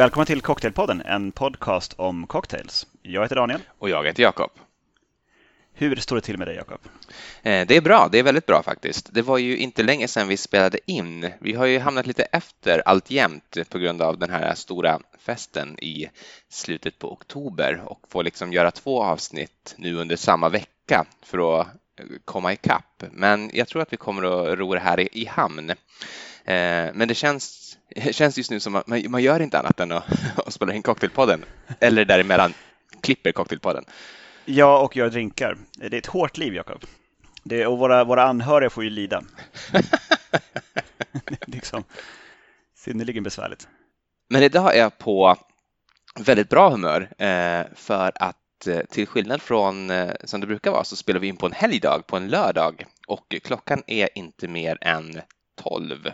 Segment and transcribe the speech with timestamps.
[0.00, 2.86] Välkommen till Cocktailpodden, en podcast om cocktails.
[3.02, 3.60] Jag heter Daniel.
[3.78, 4.50] Och jag heter Jakob.
[5.72, 6.80] Hur står det till med dig, Jakob?
[7.42, 9.08] Eh, det är bra, det är väldigt bra faktiskt.
[9.14, 11.30] Det var ju inte länge sedan vi spelade in.
[11.40, 16.08] Vi har ju hamnat lite efter alltjämt på grund av den här stora festen i
[16.48, 21.66] slutet på oktober och får liksom göra två avsnitt nu under samma vecka för att
[21.66, 23.04] eh, komma ikapp.
[23.12, 25.72] Men jag tror att vi kommer att ro det här i hamn.
[26.44, 27.78] Eh, men det känns,
[28.10, 30.04] känns just nu som att man, man gör inte annat än att,
[30.46, 31.44] att spela in Cocktailpodden
[31.80, 32.54] eller däremellan
[33.00, 33.84] klipper Cocktailpodden.
[34.44, 35.56] Ja, och gör drinkar.
[35.76, 36.84] Det är ett hårt liv, Jakob.
[37.66, 39.22] Och våra, våra anhöriga får ju lida.
[41.46, 41.84] liksom
[42.74, 43.68] synnerligen besvärligt.
[44.28, 45.36] Men idag är jag på
[46.20, 49.92] väldigt bra humör eh, för att eh, till skillnad från
[50.24, 53.34] som det brukar vara så spelar vi in på en helgdag, på en lördag och
[53.42, 55.20] klockan är inte mer än
[55.62, 56.10] 12.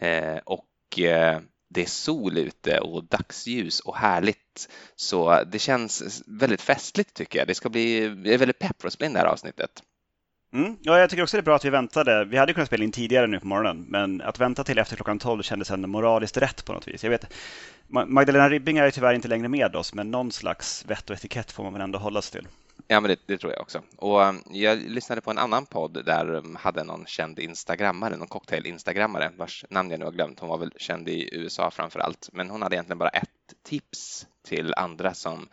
[0.00, 4.68] Eh, och eh, det är sol ute och dagsljus och härligt.
[4.96, 7.48] Så det känns väldigt festligt tycker jag.
[7.48, 9.82] Det ska bli, jag är väldigt pepp för att spela in det här avsnittet.
[10.52, 12.24] Mm, ja, jag tycker också det är bra att vi väntade.
[12.24, 15.18] Vi hade kunnat spela in tidigare nu på morgonen, men att vänta till efter klockan
[15.18, 17.04] 12 kändes ändå moraliskt rätt på något vis.
[17.04, 17.32] Jag vet,
[17.88, 21.62] Magdalena Ribbing är tyvärr inte längre med oss, men någon slags vett och etikett får
[21.62, 22.50] man väl ändå hålla sig till.
[22.88, 23.82] Ja, men det, det, tror jag också.
[23.96, 28.28] Och um, jag lyssnade på en annan podd där um, hade någon känd instagrammare, någon
[28.28, 30.40] cocktail-instagrammare vars namn jag nu har glömt.
[30.40, 33.28] Hon var väl känd i USA framför allt, men hon hade egentligen bara ett
[33.64, 35.48] tips till andra som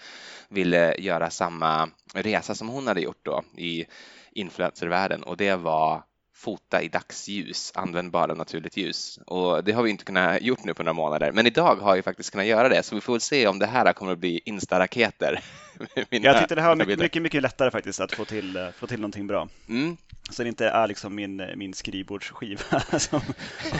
[0.50, 3.86] ville göra samma resa som hon hade gjort då i
[4.32, 6.04] influencervärlden och det var
[6.38, 9.20] fota i dagsljus, använd bara naturligt ljus.
[9.26, 12.02] Och det har vi inte kunnat gjort nu på några månader, men idag har vi
[12.02, 14.42] faktiskt kunnat göra det, så vi får väl se om det här kommer att bli
[14.46, 15.40] instaraketer.
[16.10, 18.88] Jag tyckte det här var mycket, mycket, mycket, lättare faktiskt att få till, eh, få
[18.88, 19.50] till någonting bra.
[19.70, 19.98] Mm.
[20.30, 23.22] Så det inte är liksom min, min skrivbordsskiva som,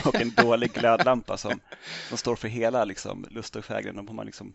[0.04, 1.60] och en dålig glödlampa som,
[2.08, 4.14] som står för hela liksom, lust och fägring.
[4.14, 4.54] Man liksom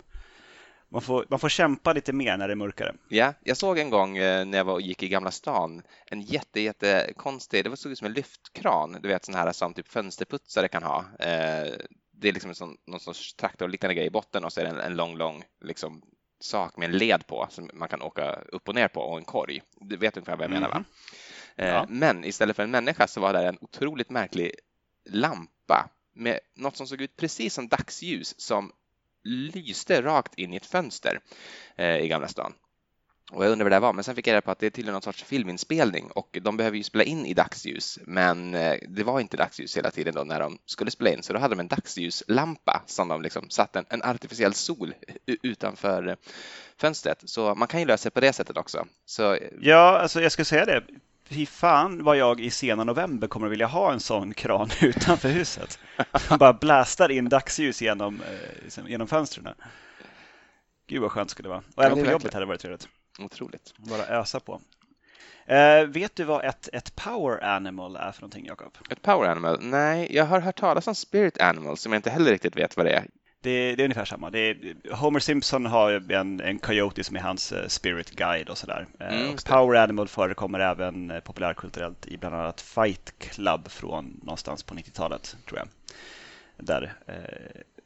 [0.94, 2.96] man får, man får kämpa lite mer när det är mörkare.
[3.08, 6.22] Ja, jag såg en gång eh, när jag var och gick i Gamla stan en
[6.22, 9.88] jätte, jätte konstig, det såg ut som en lyftkran, du vet sån här som typ
[9.88, 11.06] fönsterputsare kan ha.
[11.20, 11.74] Eh,
[12.12, 14.70] det är liksom en sån, någon sorts traktorliknande grej i botten och så är det
[14.70, 16.02] en, en lång, lång liksom,
[16.40, 19.26] sak med en led på som man kan åka upp och ner på och en
[19.26, 19.62] korg.
[19.76, 20.84] Du vet ungefär vad jag menar va?
[21.56, 21.74] Mm.
[21.74, 21.86] Ja.
[21.90, 24.52] Men istället för en människa så var det en otroligt märklig
[25.06, 28.72] lampa med något som såg ut precis som dagsljus som
[29.24, 31.20] lyste rakt in i ett fönster
[31.76, 32.54] eh, i Gamla stan.
[33.32, 34.70] Och jag undrar vad det var, men sen fick jag reda på att det är
[34.70, 39.04] tydligen någon sorts filminspelning och de behöver ju spela in i dagsljus, men eh, det
[39.04, 41.60] var inte dagsljus hela tiden då när de skulle spela in, så då hade de
[41.60, 44.94] en dagsljuslampa som de liksom satte en, en artificiell sol
[45.26, 46.16] utanför eh,
[46.78, 47.30] fönstret.
[47.30, 48.86] Så man kan ju lösa det på det sättet också.
[49.06, 49.34] Så...
[49.34, 50.84] Eh, ja, alltså jag ska säga det
[51.34, 55.30] fy fan vad jag i sena november kommer att vilja ha en sån kran utanför
[55.30, 55.80] huset.
[56.20, 59.54] Som bara blastar in dagsljus genom, eh, liksom, genom fönstren.
[60.88, 61.64] Gud vad skönt skulle det vara.
[61.76, 62.88] Och även på jobbet hade det varit trevligt.
[63.20, 63.74] Otroligt.
[63.78, 64.62] Bara ösa på.
[65.52, 68.78] Uh, vet du vad ett, ett power animal är för någonting, Jakob?
[68.90, 69.58] Ett power animal?
[69.62, 72.86] Nej, jag har hört talas om spirit animal som jag inte heller riktigt vet vad
[72.86, 73.08] det är.
[73.44, 74.28] Det, det, är ungefär samma.
[74.28, 78.88] Är, Homer Simpson har en, en coyote som är hans uh, spirit guide och sådär.
[79.02, 84.20] Uh, mm, och Power Animal förekommer även uh, populärkulturellt i bland annat Fight Club från
[84.24, 85.68] någonstans på 90-talet, tror jag.
[86.58, 86.94] Där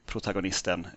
[0.05, 0.87] protagonisten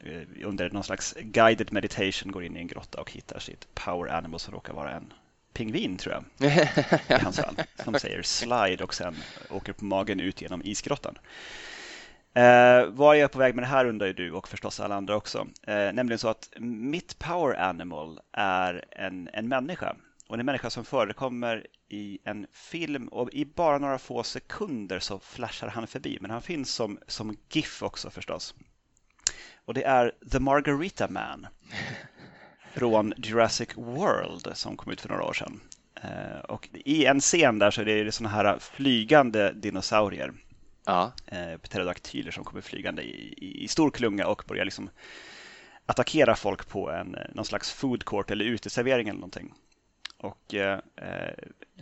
[0.44, 4.40] under någon slags guided meditation går in i en grotta och hittar sitt Power Animal
[4.40, 5.12] som råkar vara en
[5.52, 6.50] pingvin, tror jag.
[7.08, 7.56] I hans fall.
[7.84, 9.16] Som säger slide och sen
[9.50, 11.18] åker på magen ut genom isgrottan.
[12.34, 12.42] Eh,
[12.98, 15.46] jag är på väg med det här undrar ju du och förstås alla andra också.
[15.66, 19.96] Eh, nämligen så att mitt power animal är en, en människa.
[20.28, 25.18] Och en människa som förekommer i en film och i bara några få sekunder så
[25.18, 26.18] flashar han förbi.
[26.20, 28.54] Men han finns som, som GIF också förstås.
[29.64, 31.46] Och det är The Margarita Man
[32.72, 35.60] från Jurassic World som kom ut för några år sedan.
[36.02, 40.32] Eh, och i en scen där så är det sådana här flygande dinosaurier
[40.90, 41.12] ja.
[41.26, 44.90] eh, pterodaktyler som kommer flygande i, i, i, stor klunga och börjar liksom
[45.86, 49.54] attackera folk på en, eh, någon slags food court eller uteservering eller någonting.
[50.16, 51.34] Och eh, eh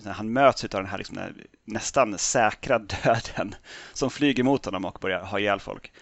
[0.05, 1.19] han möts av den här, liksom,
[1.65, 3.55] nästan säkra döden
[3.93, 5.93] som flyger mot honom och börjar ha ihjäl folk.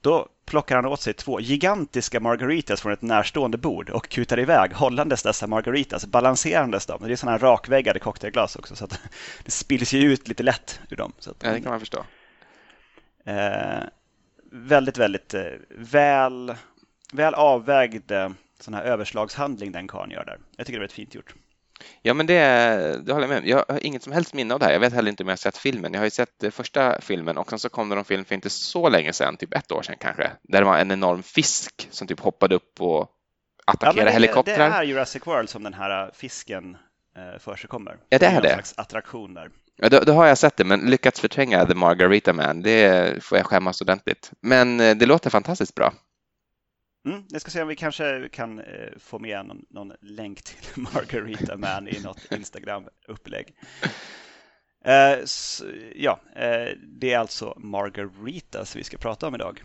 [0.00, 4.72] Då plockar han åt sig två gigantiska margaritas från ett närstående bord och kutar iväg
[4.72, 7.02] hållandes dessa margaritas, balanserandes dem.
[7.02, 9.00] Det är sådana här rakväggade cocktailglas också så att
[9.44, 11.12] det spills ju ut lite lätt ur dem.
[11.18, 12.04] Så att, ja, det kan man förstå.
[13.24, 13.82] Eh,
[14.52, 16.54] väldigt, väldigt eh, väl,
[17.12, 18.30] väl avvägd eh,
[18.60, 20.38] sån här överslagshandling den karln gör där.
[20.56, 21.34] Jag tycker det är väldigt fint gjort.
[22.02, 22.34] Ja, men det,
[23.04, 24.72] det håller jag med Jag har inget som helst minne av det här.
[24.72, 25.92] Jag vet heller inte om jag har sett filmen.
[25.92, 28.50] Jag har ju sett första filmen och sen så kom det någon film för inte
[28.50, 32.08] så länge sedan, typ ett år sedan kanske, där det var en enorm fisk som
[32.08, 33.10] typ hoppade upp och
[33.64, 34.70] attackerade ja, det, helikoptrar.
[34.70, 36.76] Det är Jurassic World som den här fisken
[37.16, 37.96] eh, för sig kommer.
[38.08, 38.48] Ja, det är det.
[38.48, 39.50] En slags attraktion där.
[39.76, 43.38] Ja, då, då, har jag sett det, men lyckats förtränga The Margarita Man, det får
[43.38, 44.32] jag skämmas ordentligt.
[44.40, 45.94] Men eh, det låter fantastiskt bra.
[47.08, 48.64] Mm, jag ska se om vi kanske kan eh,
[48.98, 53.54] få med någon, någon, länk till Margarita Man i något Instagram-upplägg.
[54.84, 55.18] Eh,
[55.94, 59.62] ja, eh, det är alltså Margaritas vi ska prata om idag.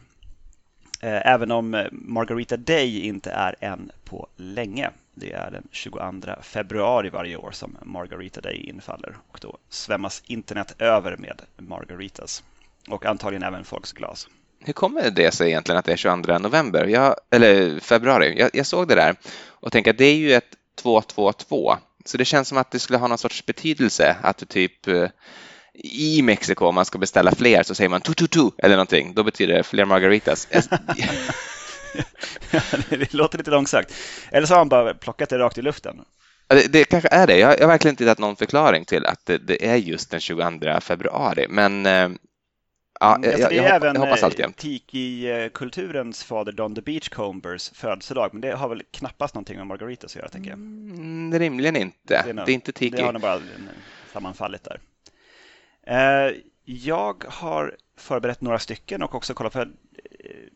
[1.02, 4.90] Eh, även om eh, Margarita Day inte är än på länge.
[5.19, 6.01] Det är den 22
[6.42, 12.44] februari varje år som Margarita Day infaller och då svämmas internet över med margaritas
[12.89, 14.27] och antagligen även folks glas.
[14.60, 18.39] Hur kommer det sig egentligen att det är 22 november, jag, eller februari?
[18.39, 19.16] Jag, jag såg det där
[19.48, 21.75] och tänkte att det är ju ett 222,
[22.06, 25.07] så det känns som att det skulle ha någon sorts betydelse att du typ eh,
[25.74, 29.13] i Mexiko om man ska beställa fler så säger man tu tu tu eller någonting.
[29.13, 30.48] Då betyder det fler margaritas.
[32.90, 33.94] det låter lite långsökt.
[34.32, 36.02] Eller så har han bara plockat det rakt i luften.
[36.48, 37.38] Det, det kanske är det.
[37.38, 40.20] Jag, jag har verkligen inte hittat någon förklaring till att det, det, är just den
[40.20, 41.46] 22 februari.
[41.50, 42.10] Men eh,
[43.00, 44.56] ja, mm, jag, jag, jag, även jag hoppas alltid.
[44.56, 50.16] Tiki-kulturens fader Don the Beachcombers födelsedag, men det har väl knappast någonting med Margaritas att
[50.16, 50.58] göra, tänker jag.
[50.60, 51.98] Mm, rimligen inte.
[52.08, 52.98] Det är, nog, det är inte Tiki.
[52.98, 53.42] Det har nog bara
[54.14, 54.80] sammanfallit där.
[55.88, 59.70] Eh, jag har förberett några stycken och också kollat för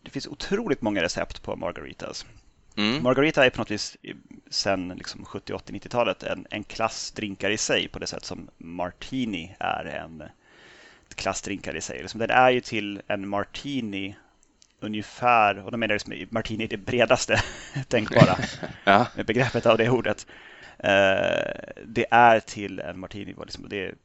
[0.04, 2.25] det finns otroligt många recept på margaritas.
[2.78, 3.04] Mm.
[3.04, 3.98] Margarita är på något vis
[4.50, 9.56] sen liksom 70, 80, 90-talet en, en klassdrinkar i sig på det sätt som martini
[9.60, 10.24] är en
[11.16, 12.02] klassdrinkar i sig.
[12.02, 14.16] Liksom, den är ju till en martini
[14.80, 17.44] ungefär, och då menar jag liksom, martini är det bredaste
[17.88, 18.38] tänkbara
[18.84, 19.08] ja.
[19.16, 20.28] med begreppet av det ordet.
[20.84, 23.96] Uh, det är till en martini, liksom, det,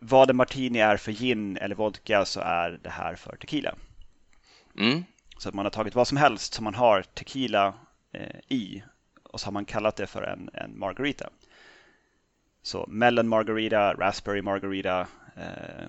[0.00, 3.74] vad en martini är för gin eller vodka så är det här för tequila.
[4.78, 5.04] Mm.
[5.38, 7.74] Så att man har tagit vad som helst som man har tequila
[8.12, 8.82] eh, i
[9.22, 11.30] och så har man kallat det för en, en margarita.
[12.62, 15.88] Så melon margarita, raspberry margarita, eh,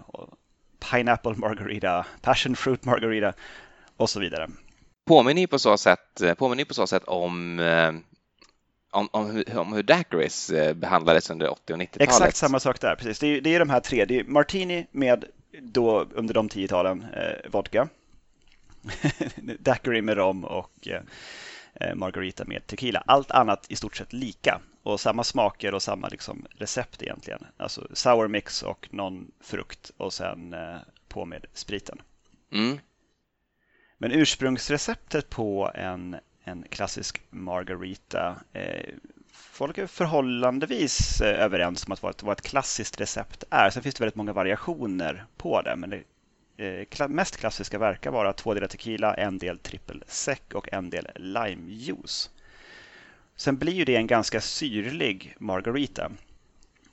[0.92, 3.34] pineapple margarita, passion fruit margarita
[3.98, 4.50] och så vidare.
[5.06, 7.92] Påminner på så sätt, påminner på så sätt om eh,
[8.94, 12.10] om, om, hur, om hur daiquiris eh, behandlades under 80 och 90-talet.
[12.10, 13.20] Exakt samma sak där, precis.
[13.20, 14.06] Det är, det är de här tre.
[14.06, 15.26] Det är martini med
[15.62, 17.88] då under de tio talen eh, vodka.
[19.60, 23.04] Daiquiri med rom och eh, Margarita med tequila.
[23.06, 27.46] Allt annat i stort sett lika och samma smaker och samma liksom recept egentligen.
[27.58, 30.78] Alltså sour mix och någon frukt och sen eh,
[31.08, 32.02] på med spriten.
[32.52, 32.80] Mm.
[33.98, 38.94] Men ursprungsreceptet på en, en klassisk Margarita eh,
[39.34, 43.70] folk är förhållandevis eh, överens om att vad ett, vad ett klassiskt recept är.
[43.70, 46.02] Sen finns det väldigt många variationer på det, men det eh,
[46.58, 52.30] Eh, mest klassiska verkar vara två delar tequila, en del trippelsec och en del limejuice.
[53.36, 56.12] Sen blir ju det en ganska syrlig margarita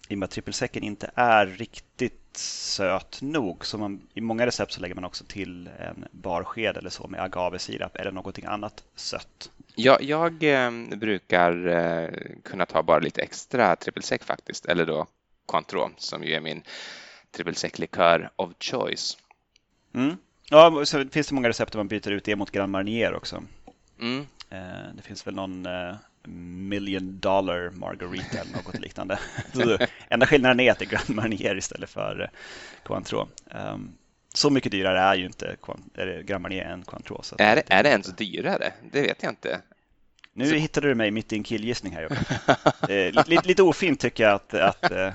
[0.08, 3.66] i och med att trippelsäcken inte är riktigt söt nog.
[3.66, 7.20] Så man, i många recept så lägger man också till en barsked eller så med
[7.22, 9.50] agavesirap eller någonting annat sött.
[9.74, 12.10] Jag, jag eh, brukar eh,
[12.44, 15.06] kunna ta bara lite extra trippelsäck faktiskt, eller då
[15.46, 16.62] Cointreau som ju är min
[17.30, 19.16] trippelsäcklikör of choice.
[19.94, 20.16] Mm.
[20.50, 23.42] Ja, så finns det många recept där man byter ut det mot Grand Marnier också.
[24.00, 24.26] Mm.
[24.50, 25.94] Eh, det finns väl någon eh,
[26.24, 29.18] million dollar margarita eller något liknande.
[29.52, 29.78] så
[30.08, 32.28] enda skillnaden är att det är Grand Marnier istället för eh,
[32.82, 33.26] Cointreau.
[33.44, 33.92] Um,
[34.34, 35.56] så mycket dyrare är ju inte
[36.24, 37.22] Grand Marnier än Cointreau.
[37.22, 38.72] Så är, det, är det ens dyrare?
[38.92, 39.60] Det vet jag inte.
[40.32, 40.54] Nu så...
[40.54, 42.02] hittade du mig mitt i en killgissning här
[42.88, 45.14] eh, lite, lite ofint tycker jag att, att, att,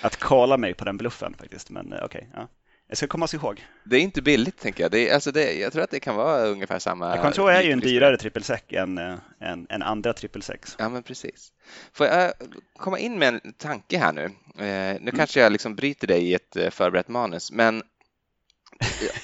[0.00, 2.04] att kalla mig på den bluffen faktiskt, men okej.
[2.04, 2.48] Okay, ja.
[2.92, 3.66] Det ska komma ihåg.
[3.84, 4.90] Det är inte billigt tänker jag.
[4.90, 7.16] Det är, alltså det, jag tror att det kan vara ungefär samma.
[7.16, 10.76] Jag tror är ju en dyrare trippelsec än, än, eh, än andra trippelsex.
[10.78, 11.52] Ja, men precis.
[11.92, 12.32] Får jag
[12.76, 14.24] komma in med en tanke här nu?
[14.24, 15.16] Eh, nu mm.
[15.16, 17.82] kanske jag liksom bryter dig i ett eh, förberett manus, men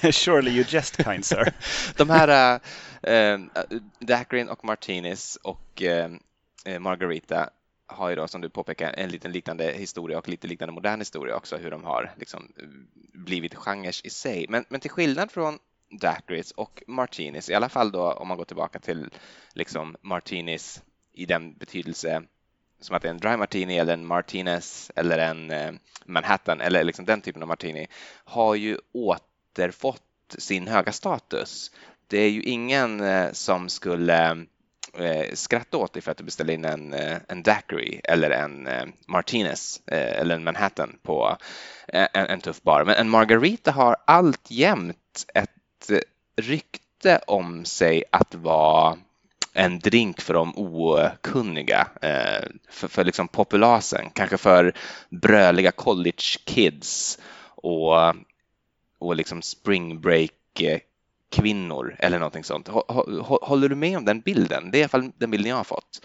[0.11, 1.53] Surely you just kind sir.
[1.97, 2.59] De här
[3.01, 3.39] äh,
[3.99, 6.09] Dacrin och Martinez och äh,
[6.79, 7.49] Margarita
[7.89, 11.35] har ju då som du påpekar en liten liknande historia och lite liknande modern historia
[11.35, 12.67] också hur de har liksom eh,
[13.13, 14.45] blivit genrer i sig.
[14.49, 15.59] Men, men till skillnad från
[16.01, 19.09] daiquiris och martinis, i alla fall då om man går tillbaka till
[19.53, 22.23] liksom martinis i den betydelse
[22.79, 25.71] som att det är en dry martini eller en martinez eller en eh,
[26.05, 27.87] Manhattan eller liksom den typen av martini
[28.23, 31.71] har ju återfått sin höga status.
[32.07, 34.45] Det är ju ingen eh, som skulle
[34.93, 38.67] eh, skratta åt dig för att du beställer in en, eh, en daiquiri eller en
[38.67, 41.37] eh, martinez eh, eller en Manhattan på
[41.87, 42.85] eh, en, en, tuff bar.
[42.85, 45.99] Men en margarita har alltjämt ett eh,
[46.41, 48.97] rykte om sig att vara
[49.53, 51.87] en drink för de okunniga,
[52.69, 54.73] för, för liksom populasen, kanske för
[55.09, 57.19] bröliga college kids
[57.55, 58.15] och,
[58.99, 60.31] och liksom spring break
[61.29, 62.67] kvinnor eller någonting sånt.
[62.67, 64.71] Håller du med om den bilden?
[64.71, 66.01] Det är i alla fall den bilden jag har fått.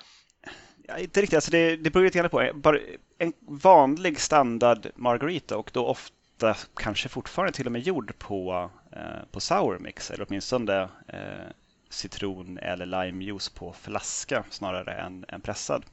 [0.88, 2.50] Ja, inte riktigt, alltså det, det beror lite grann på.
[2.54, 2.78] Bara
[3.18, 9.24] en vanlig standard margarita och då ofta kanske fortfarande till och med gjord på, eh,
[9.30, 11.50] på sour mix eller åtminstone eh,
[11.90, 15.84] citron eller limejuice på flaska snarare än, än pressad.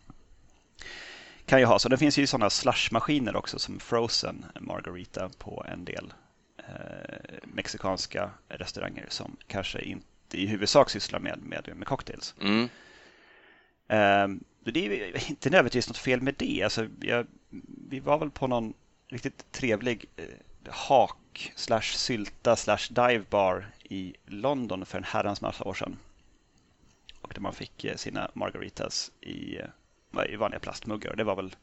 [1.46, 1.90] Kan ju ha så.
[1.90, 6.14] Det finns ju sådana slushmaskiner också som frozen margarita på en del
[7.44, 12.36] mexikanska restauranger som kanske inte i huvudsak sysslar med, med, med cocktails.
[12.42, 12.70] Mm.
[13.88, 14.28] Eh,
[14.64, 16.64] det är inte nödvändigtvis något fel med det.
[16.64, 17.28] Alltså, jag,
[17.90, 18.74] vi var väl på någon
[19.08, 20.26] riktigt trevlig eh,
[20.70, 25.98] hak slash sylta slash dive bar i London för en herrans massa år sedan.
[27.22, 31.16] Och där man fick eh, sina margaritas i, eh, i vanliga plastmuggar.
[31.16, 31.56] Det var väl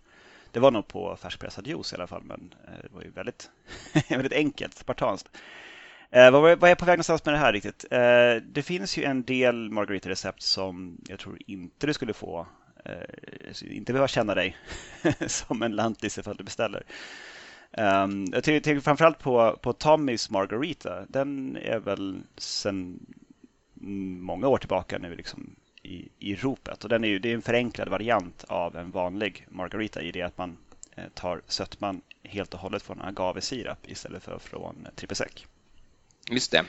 [0.52, 3.50] det var nog på färskpressad juice i alla fall, men eh, det var ju väldigt,
[4.08, 5.28] väldigt enkelt, spartanskt.
[6.10, 7.84] Eh, vad, vad är jag på väg någonstans med det här riktigt?
[7.90, 12.46] Eh, det finns ju en del margarita-recept som jag tror inte du skulle få,
[12.84, 14.56] eh, inte behöva känna dig
[15.26, 16.82] som en lantis ifall du beställer.
[17.70, 21.04] Um, jag tänker framförallt på, på Tommys Margarita.
[21.08, 23.06] Den är väl sedan
[24.20, 25.56] många år tillbaka nu liksom
[25.88, 26.84] i, i ropet.
[26.84, 30.22] Och den är ju, det är en förenklad variant av en vanlig margarita i det
[30.22, 30.56] att man
[30.96, 35.46] eh, tar sötman helt och hållet från agavesirap istället för från trippelsec.
[36.30, 36.64] Just det.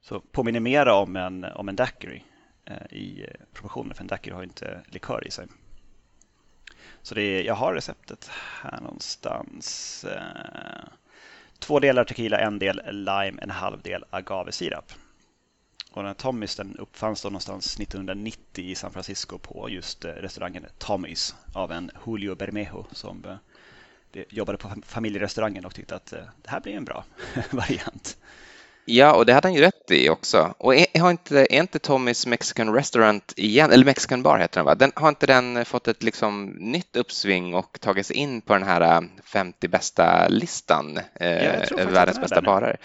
[0.00, 2.24] Så påminner mera om en, om en daiquiri
[2.64, 5.46] eh, i proportioner, för en daiquiri har inte likör i sig.
[7.02, 8.30] Så det är, jag har receptet
[8.62, 10.04] här någonstans.
[10.04, 10.88] Eh,
[11.58, 14.92] två delar tequila, en del lime, en halv del agavesirap.
[15.96, 20.08] Och den här Tommys den uppfanns då någonstans 1990 i San Francisco på just eh,
[20.08, 23.24] restaurangen Tommys av en Julio Bermejo som
[24.12, 27.04] eh, jobbade på familjerestaurangen och tyckte att eh, det här blir en bra
[27.50, 28.16] variant.
[28.84, 30.54] Ja, och det hade han ju rätt i också.
[30.58, 34.74] Och har inte, är inte Tommys Mexican Restaurant igen, eller Mexican Bar heter den va?
[34.74, 38.62] Den, har inte den fått ett liksom nytt uppsving och tagit sig in på den
[38.62, 42.76] här 50 bästa listan eh, över världens bästa barer?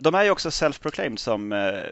[0.00, 1.82] De är ju också self-proclaimed som eh,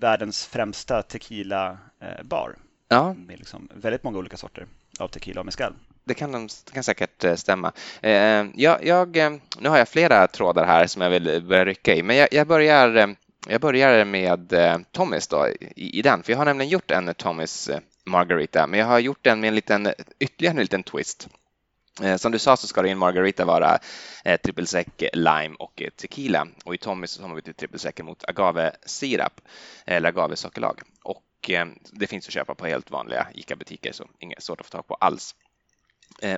[0.00, 2.50] världens främsta tequila-bar.
[2.50, 2.56] Eh,
[2.88, 3.14] ja.
[3.14, 4.66] Med liksom väldigt många olika sorter
[4.98, 5.74] av tequila och mezcal.
[6.04, 7.72] Det kan, det kan säkert eh, stämma.
[8.00, 11.94] Eh, jag, jag, eh, nu har jag flera trådar här som jag vill börja rycka
[11.94, 13.16] i, men jag, jag börjar,
[13.48, 14.54] jag börjar med
[14.92, 17.70] Tommys då, i, i, den, för jag har nämligen gjort en Tommys
[18.04, 21.28] Margarita, men jag har gjort den med en liten, ytterligare en liten twist.
[22.00, 23.78] Eh, som du sa så ska det i en margarita vara
[24.24, 26.48] eh, trippelsec, lime och tequila.
[26.64, 29.40] Och i Tommy så har man bytt trippelsec mot agavesirap
[29.86, 30.80] eller agavesockerlag.
[31.02, 34.70] Och eh, det finns att köpa på helt vanliga ICA-butiker så inget svårt att få
[34.70, 35.34] tag på alls.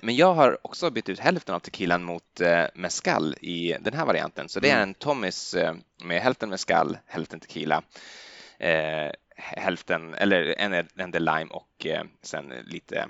[0.02, 2.40] Men jag har också bytt ut hälften av tequilan mot
[2.74, 4.48] mescal i den här varianten.
[4.48, 4.88] Så det är mm.
[4.88, 5.56] en Tommys
[6.04, 7.82] med hälften mescal, hälften tequila,
[9.36, 11.86] hälften, eller en, en del lime och
[12.22, 13.06] sen lite eh,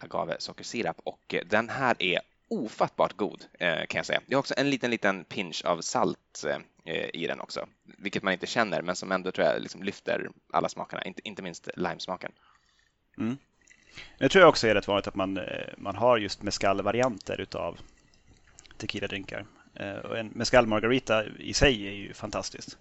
[0.00, 4.20] agave sockersirap och den här är ofattbart god eh, kan jag säga.
[4.26, 6.44] Jag har också en liten, liten pinch av salt
[6.84, 7.66] eh, i den också,
[7.98, 11.42] vilket man inte känner men som ändå tror jag liksom lyfter alla smakerna, inte, inte
[11.42, 12.32] minst limesmaken.
[13.18, 13.36] Mm.
[14.18, 17.78] Jag tror också är rätt vanligt att man, eh, man har just mescal-varianter utav
[18.78, 19.46] tequila-drinkar.
[19.74, 22.78] Eh, och en mescal margarita i sig är ju fantastiskt.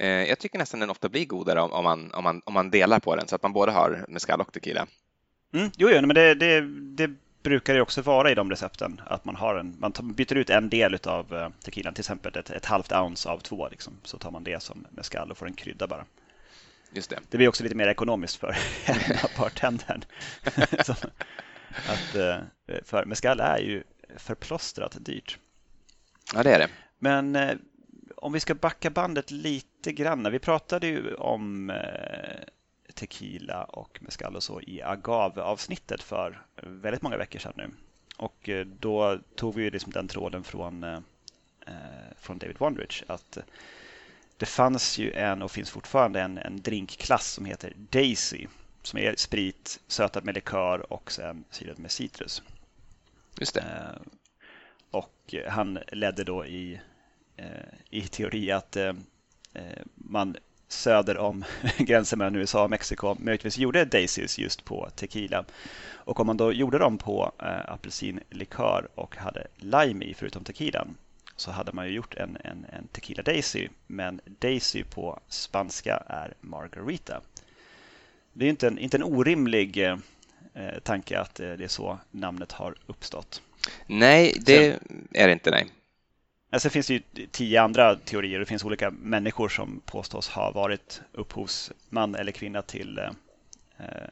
[0.00, 3.16] Jag tycker nästan den ofta blir godare om, man, om, man, om man delar på
[3.16, 4.86] den så att man både har mescal och tequila.
[5.52, 6.60] Mm, jo, jo, men det, det,
[6.96, 7.10] det
[7.42, 9.00] brukar det också vara i de recepten.
[9.06, 12.50] Att man, har en, man byter ut en del av eh, tequilan, till exempel ett,
[12.50, 13.68] ett halvt ounce av två.
[13.68, 16.04] Liksom, så tar man det som mescal och får en krydda bara.
[16.92, 17.18] Just det.
[17.28, 18.56] det blir också lite mer ekonomiskt för
[19.38, 20.04] bartendern.
[21.88, 22.36] att, eh,
[22.84, 23.82] för mescal är ju
[24.16, 25.38] förplåstrat dyrt.
[26.34, 26.68] Ja, det är det.
[26.98, 27.56] Men eh,
[28.16, 30.32] om vi ska backa bandet lite grann.
[30.32, 31.72] Vi pratade ju om
[32.98, 37.70] tequila och mezcal och så i agave-avsnittet för väldigt många veckor sedan nu.
[38.16, 41.00] Och eh, då tog vi liksom den tråden från, eh,
[42.16, 43.38] från David Wondrich att
[44.36, 48.46] det fanns ju en och finns fortfarande en, en drinkklass som heter Daisy
[48.82, 52.42] som är sprit sötad med likör och sen syrad med citrus.
[53.38, 53.60] Just det.
[53.60, 54.00] Eh,
[54.90, 56.80] och han ledde då i,
[57.90, 58.76] i teori att
[59.94, 60.36] man
[60.68, 61.44] söder om
[61.78, 65.44] gränsen mellan USA och Mexiko möjligtvis gjorde Daisys just på tequila.
[65.90, 70.96] Och om man då gjorde dem på eh, apelsinlikör och hade lime i förutom tequilan
[71.36, 73.68] så hade man ju gjort en, en, en tequila daisy.
[73.86, 77.20] Men daisy på spanska är margarita.
[78.32, 79.98] Det är inte en, inte en orimlig eh,
[80.82, 83.42] tanke att eh, det är så namnet har uppstått.
[83.86, 85.50] Nej, det Sen, är det inte.
[85.50, 85.66] Nej.
[86.50, 88.38] Alltså, Sen finns det ju tio andra teorier.
[88.38, 93.10] Det finns olika människor som påstås ha varit upphovsman eller kvinna till, eh,
[93.78, 94.08] eh,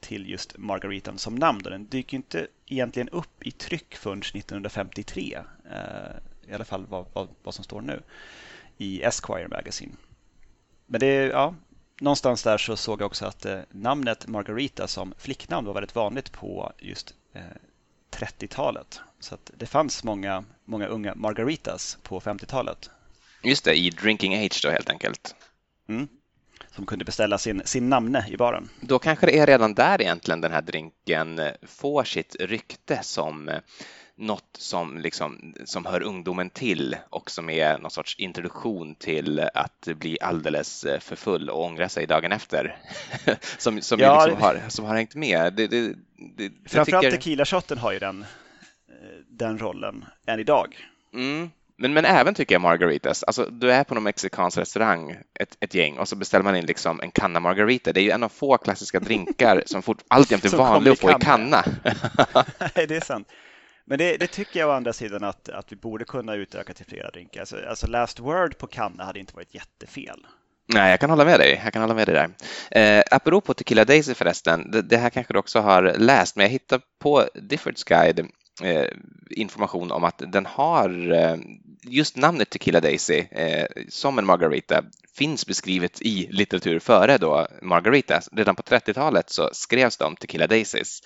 [0.00, 1.62] till just Margaritan som namn.
[1.62, 5.38] Den dyker inte egentligen upp i tryck förrän 1953.
[5.72, 8.02] Eh, I alla fall vad, vad, vad, som står nu
[8.78, 9.92] i Esquire Magazine.
[10.86, 11.54] Men det är, ja,
[12.00, 16.72] någonstans där så såg jag också att namnet Margarita som flicknamn var väldigt vanligt på
[16.78, 17.14] just
[18.10, 19.00] 30-talet.
[19.22, 22.90] Så det fanns många, många unga Margaritas på 50-talet.
[23.42, 25.34] Just det, i drinking age då helt enkelt.
[25.88, 26.08] Mm.
[26.70, 28.68] Som kunde beställa sin, sin namne i baren.
[28.80, 33.50] Då kanske det är redan där egentligen den här drinken får sitt rykte som
[34.16, 39.88] något som, liksom, som hör ungdomen till och som är någon sorts introduktion till att
[39.96, 42.76] bli alldeles för full och ångra sig dagen efter.
[43.58, 45.54] som, som, ja, liksom har, som har hängt med.
[45.54, 45.94] Det, det,
[46.36, 47.16] det, Framförallt tycker...
[47.16, 48.26] tequila-shotten har ju den, eh,
[49.28, 50.76] den rollen än idag.
[51.14, 51.50] Mm.
[51.76, 55.74] Men, men även tycker jag margaritas, alltså du är på någon mexikansk restaurang, ett, ett
[55.74, 57.92] gäng, och så beställer man in liksom en kanna margarita.
[57.92, 61.10] Det är ju en av få klassiska drinkar som fort, alltjämt är vanlig att få
[61.10, 61.64] i kanna.
[62.76, 63.28] Nej, det är sant.
[63.84, 66.86] Men det, det, tycker jag å andra sidan att, att vi borde kunna utöka till
[66.86, 67.40] flera drinkar.
[67.40, 70.26] Alltså, alltså last word på kanna hade inte varit jättefel.
[70.74, 71.60] Nej, jag kan hålla med dig.
[71.64, 72.30] Jag kan hålla med dig där.
[72.80, 76.50] Eh, apropå Tequila Daisy förresten, det, det, här kanske du också har läst, men jag
[76.50, 78.28] hittade på Diffords guide
[78.60, 78.88] Eh,
[79.30, 81.36] information om att den har eh,
[81.82, 84.84] just namnet Tequila Daisy eh, som en margarita
[85.16, 88.20] finns beskrivet i litteratur före då Margarita.
[88.32, 91.02] Redan på 30-talet så skrevs det om Tequila Daisys.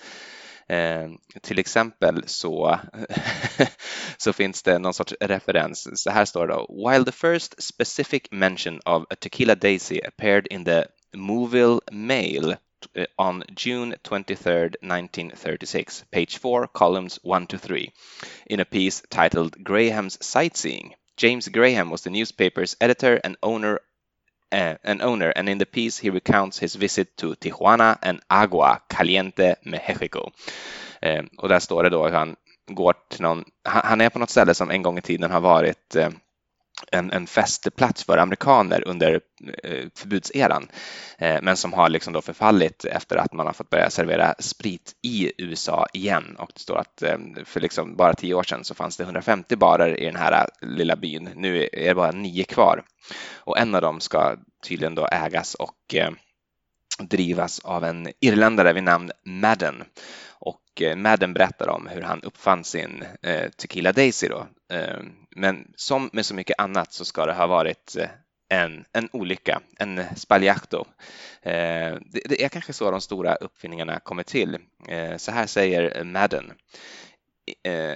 [0.69, 1.09] Eh,
[1.41, 2.79] till exempel så,
[4.17, 6.03] så finns det någon sorts referens.
[6.03, 6.89] Så här står det då.
[6.89, 12.55] While the first specific mention of a tequila daisy appeared in the Moville Mail
[13.17, 17.91] on June 23rd, 1936, page 4, columns 1 to 3,
[18.47, 20.93] in a piece titled Graham's Sightseeing.
[21.17, 23.79] James Graham was the newspaper's editor and owner
[24.51, 29.55] uh, owner, and in the piece he recounts his visit to Tijuana and Agua Caliente,
[29.63, 30.31] Mexico.
[31.01, 32.35] Eh, och där står det då att han
[32.67, 35.41] går till någon, han, han, är på något ställe som en gång i tiden har
[35.41, 36.09] varit eh,
[36.91, 39.21] en, en fästeplats för amerikaner under
[39.63, 40.67] eh, förbudseran,
[41.17, 44.93] eh, men som har liksom då förfallit efter att man har fått börja servera sprit
[45.01, 46.35] i USA igen.
[46.39, 49.55] Och det står att eh, för liksom bara tio år sedan så fanns det 150
[49.55, 51.29] barer i den här eh, lilla byn.
[51.35, 52.83] Nu är det bara nio kvar
[53.35, 56.09] och en av dem ska tydligen då ägas och eh,
[56.99, 59.83] drivas av en irländare vid namn Madden.
[60.39, 63.03] Och eh, Madden berättar om hur han uppfann sin
[63.57, 64.47] Tequila Daisy då,
[65.37, 68.09] men som med så mycket annat så ska det ha varit eh,
[68.49, 70.85] en, en olycka, en spaljacto.
[71.41, 74.57] Eh, det, det, är kanske så de stora uppfinningarna kommer till.
[74.87, 76.53] Eh, så här säger Madden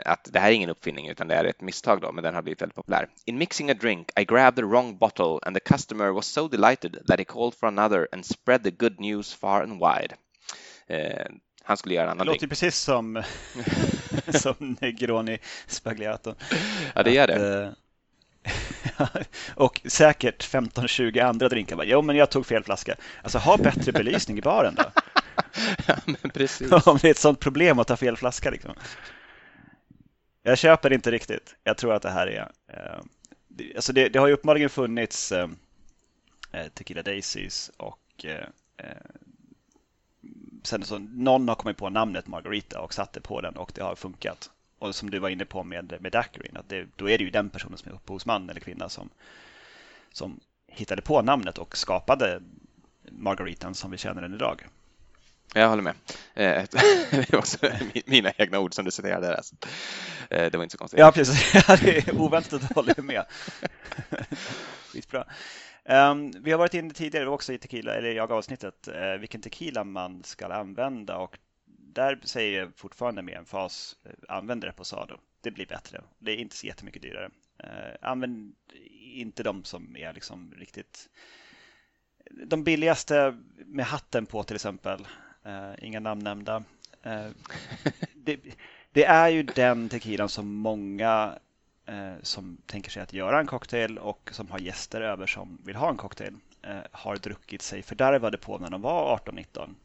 [0.06, 2.42] att det här är ingen uppfinning utan det är ett misstag då, men den har
[2.42, 3.10] blivit väldigt populär.
[3.26, 6.98] In mixing a drink I grabbed the wrong bottle and the customer was so delighted
[7.08, 10.16] that he called for another and spread the good news far and wide.
[11.64, 13.24] Han skulle göra en annan Det låter precis som,
[14.40, 16.36] som Negroni Spagliato.
[16.96, 17.36] Ja, det gör det.
[17.36, 17.74] Att, eh,
[19.56, 21.84] och säkert 15-20 andra drinkar.
[21.84, 22.96] jo, men jag tog fel flaska.
[23.24, 24.84] Alltså, ha bättre belysning i baren då.
[25.88, 26.72] ja, men precis.
[26.72, 28.50] Om det är ett sånt problem att ta fel flaska.
[28.52, 28.74] Liksom.
[30.44, 31.56] Jag köper inte riktigt.
[31.64, 32.52] Jag tror att det här är...
[32.68, 33.02] Eh,
[33.48, 35.48] det, alltså det, det, har ju uppenbarligen funnits eh,
[36.52, 38.88] eh Tequila Daisies och eh, eh
[40.64, 43.82] sen så någon har kommit på namnet Margarita och satt det på den och det
[43.82, 44.50] har funkat.
[44.80, 47.30] Och som du var inne på med, med Daiquirin, att det, då är det ju
[47.30, 49.10] den personen som är upphovsman eller kvinna som,
[50.14, 52.42] som hittade på namnet och skapade
[53.10, 54.62] Margaritan som vi känner den idag.
[55.54, 55.94] Jag håller med.
[56.34, 56.64] Eh,
[57.12, 57.58] det var också
[58.06, 59.42] mina egna ord som du citerade där.
[60.30, 61.00] Eh, det var inte så konstigt.
[61.00, 61.52] Ja, precis.
[61.82, 63.26] det är oväntat att hålla med.
[64.92, 65.26] Skitbra.
[65.84, 69.84] Um, vi har varit inne tidigare också i tequila, eller jag avsnittet, uh, vilken tequila
[69.84, 75.18] man ska använda och där säger jag fortfarande med en fas, uh, använd reposado.
[75.42, 76.02] Det blir bättre.
[76.20, 77.30] Det är inte så jättemycket dyrare.
[77.64, 78.56] Uh, använd
[79.14, 81.10] inte de som är liksom riktigt
[82.46, 85.08] de billigaste med hatten på till exempel.
[85.80, 86.64] inga namn nämnda.
[88.16, 88.40] det,
[88.92, 91.40] det är ju den tequilan som många
[92.22, 95.90] som tänker sig att göra en cocktail och som har gäster över som vill ha
[95.90, 96.36] en cocktail.
[96.92, 99.76] har druckit sig fördärvade på när de var 18-19.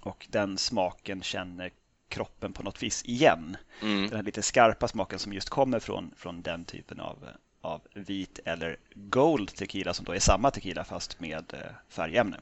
[0.00, 1.70] Och den smaken känner
[2.08, 3.56] kroppen på något vis igen.
[3.82, 4.06] Mm.
[4.06, 7.28] Den här lite skarpa smaken som just kommer från, från den typen av,
[7.60, 11.54] av vit eller gold tequila som då är samma tequila fast med
[11.88, 12.36] färgämne.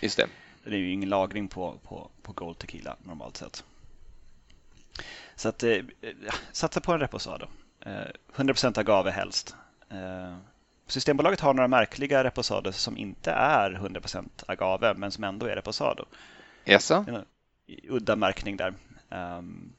[0.00, 0.26] Just det.
[0.64, 3.64] Det är ju ingen lagring på, på, på Gold Tequila normalt sett.
[5.36, 5.78] Så att, eh,
[6.52, 7.46] satsa på en reposado.
[7.84, 7.92] Eh,
[8.36, 9.56] 100% agave helst.
[9.90, 10.36] Eh,
[10.86, 16.04] Systembolaget har några märkliga reposader som inte är 100% agave men som ändå är reposado.
[16.64, 17.04] Jaså?
[17.88, 18.74] Udda märkning där.
[19.08, 19.72] Um,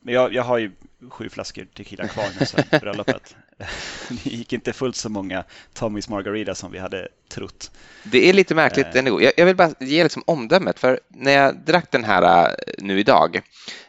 [0.00, 0.72] men jag, jag har ju
[1.08, 3.36] sju flaskor tequila kvar nu sen bröllopet.
[4.08, 7.70] Det gick inte fullt så många Tommys Margarita som vi hade trott.
[8.02, 8.98] Det är lite märkligt äh...
[8.98, 9.22] ändå.
[9.22, 13.00] Jag, jag vill bara ge liksom omdömet, för när jag drack den här eh, nu
[13.00, 13.40] idag,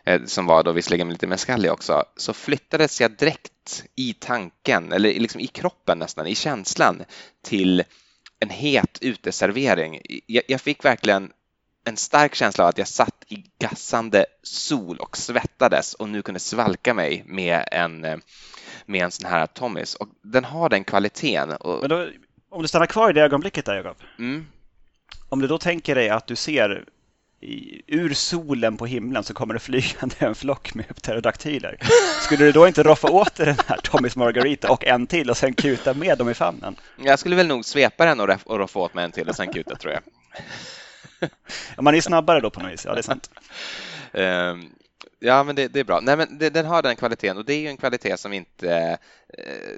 [0.04, 5.14] eh, som var då visserligen lite mescal också, så flyttades jag direkt i tanken, eller
[5.14, 7.04] liksom i kroppen nästan, i känslan
[7.44, 7.84] till
[8.40, 10.02] en het uteservering.
[10.26, 11.32] Jag, jag fick verkligen
[11.84, 16.39] en stark känsla av att jag satt i gassande sol och svettades och nu kunde
[16.39, 18.02] svalka mig med en,
[18.86, 19.96] med en sån här Tommys.
[19.96, 21.52] Och den har den kvaliteten.
[21.52, 21.80] Och...
[21.82, 22.08] Men då,
[22.50, 23.98] om du stannar kvar i det ögonblicket där, Jakob.
[24.20, 24.48] Mm.
[25.30, 26.86] Om du då tänker dig att du ser
[27.41, 31.78] i, ur solen på himlen så kommer det flygande en flock med pterodaktyler.
[32.22, 35.38] Skulle du då inte roffa åt dig den här Tommys Margarita och en till och
[35.38, 36.76] sen kuta med dem i famnen?
[36.98, 39.76] Jag skulle väl nog svepa den och roffa åt mig en till och sen kuta
[39.76, 40.02] tror jag.
[41.78, 43.32] man är snabbare då på något vis, ja det är sant.
[44.12, 44.76] Um,
[45.20, 46.00] ja, men det, det, är bra.
[46.00, 48.98] Nej, men det, den har den kvaliteten och det är ju en kvalitet som inte
[49.30, 49.78] eh,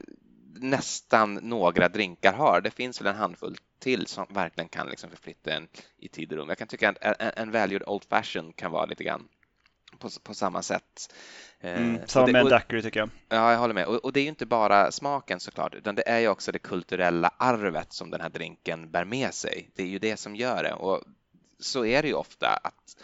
[0.56, 2.62] nästan några drinkar har.
[2.62, 6.38] Det finns väl en handfull till som verkligen kan liksom förflytta en i tid och
[6.38, 6.50] rum.
[6.50, 9.28] Jag kan tycka att en, en välgjord Old Fashion kan vara lite grann
[10.00, 11.14] på, på samma sätt.
[11.60, 13.10] Eh, mm, samma med en daiquiri tycker jag.
[13.30, 13.86] Ja, jag håller med.
[13.86, 16.60] Och, och, det är ju inte bara smaken såklart, utan det är ju också det
[16.60, 19.70] kulturella arvet som den här drinken bär med sig.
[19.76, 20.74] Det är ju det som gör det.
[20.74, 21.04] Och
[21.60, 22.98] så är det ju ofta att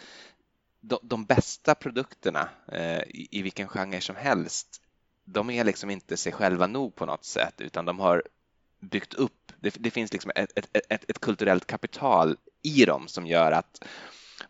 [0.80, 4.82] de, de bästa produkterna eh, i, i vilken genre som helst,
[5.24, 8.22] de är liksom inte sig själva nog på något sätt, utan de har
[8.80, 13.26] byggt upp, det, det finns liksom ett, ett, ett, ett kulturellt kapital i dem som
[13.26, 13.84] gör att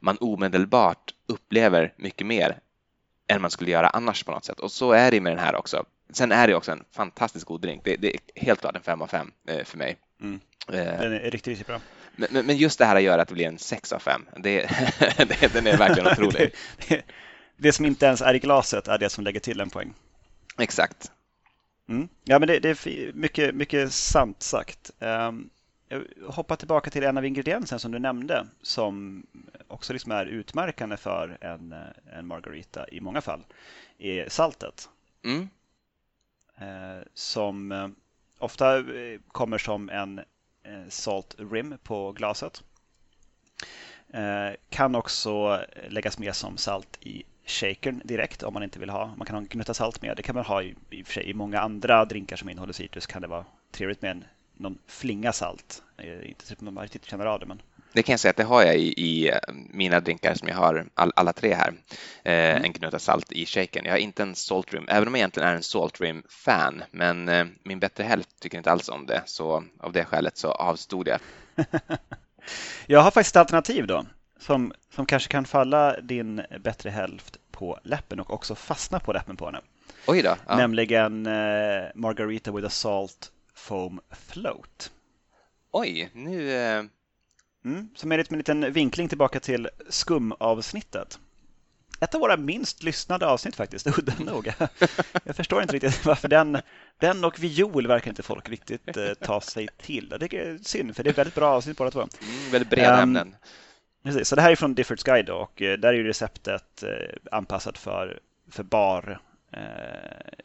[0.00, 2.60] man omedelbart upplever mycket mer
[3.26, 4.60] än man skulle göra annars på något sätt.
[4.60, 5.84] Och så är det med den här också.
[6.12, 7.84] Sen är det också en fantastiskt god drink.
[7.84, 9.98] Det, det är helt klart en 5 av 5 eh, för mig.
[10.20, 10.40] Mm.
[10.68, 11.80] Eh, den är riktigt, riktigt bra.
[12.16, 14.26] Men, men, just det här gör att det blir en 6 av 5.
[14.36, 14.60] Det,
[15.16, 16.54] det, den är verkligen otrolig.
[16.88, 17.02] det,
[17.56, 19.94] det, som inte ens är i glaset är det som lägger till en poäng.
[20.58, 21.10] Exakt.
[21.88, 22.08] Mm.
[22.24, 24.90] Ja, men det, är mycket, mycket sant sagt.
[24.98, 25.50] Um,
[25.88, 29.22] jag hoppar tillbaka till en av ingredienserna som du nämnde som
[29.68, 31.74] också liksom är utmärkande för en,
[32.12, 33.44] en margarita i många fall,
[33.98, 34.88] är saltet.
[35.24, 35.48] Mm.
[36.58, 37.88] Eh, som eh,
[38.40, 42.62] ofta eh, kommer som en eh, salt rim på glaset.
[44.12, 49.14] Eh, kan också läggas med som salt i shakern direkt om man inte vill ha.
[49.16, 50.16] Man kan ha en gnutta salt med.
[50.16, 53.06] Det kan man ha i, i, i många andra drinkar som innehåller citrus.
[53.06, 54.24] Kan det vara trevligt med en,
[54.56, 55.82] någon flinga salt.
[56.22, 58.62] Inte typ man riktigt känner av det men det kan jag säga att det har
[58.62, 61.72] jag i, i eh, mina drinkar som jag har all, alla tre här.
[62.24, 62.64] Eh, mm.
[62.64, 63.84] En gnutta salt i shaken.
[63.84, 66.82] Jag har inte en salt rim, även om jag egentligen är en salt rim fan.
[66.90, 70.50] Men eh, min bättre hälft tycker inte alls om det, så av det skälet så
[70.50, 71.20] avstod jag.
[72.86, 74.06] jag har faktiskt ett alternativ då,
[74.38, 79.36] som, som kanske kan falla din bättre hälft på läppen och också fastna på läppen
[79.36, 79.60] på henne.
[80.06, 80.36] Oj då.
[80.46, 80.56] Ja.
[80.56, 84.90] Nämligen eh, Margarita with a salt foam float.
[85.72, 86.82] Oj, nu eh,
[87.64, 91.18] Mm, som med en liten vinkling tillbaka till skumavsnittet.
[92.00, 94.52] Ett av våra minst lyssnade avsnitt faktiskt, udda nog.
[95.24, 96.58] Jag förstår inte riktigt varför den,
[96.98, 100.08] den och viol verkar inte folk riktigt eh, ta sig till.
[100.08, 102.00] Det är synd, för det är väldigt bra avsnitt båda två.
[102.00, 103.36] Mm, väldigt breda um, ämnen.
[104.02, 107.16] Precis, så det här är från Diffords Guide då, och eh, där är receptet eh,
[107.32, 108.20] anpassat för,
[108.50, 109.20] för bar
[109.52, 109.60] eh,